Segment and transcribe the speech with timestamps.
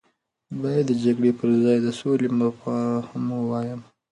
[0.61, 3.81] باید د جګړې پر ځای د سولې مفهوم ووایم.